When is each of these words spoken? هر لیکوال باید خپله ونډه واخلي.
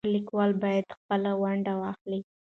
هر 0.05 0.11
لیکوال 0.17 0.51
باید 0.63 0.87
خپله 0.95 1.31
ونډه 1.41 1.73
واخلي. 1.81 2.19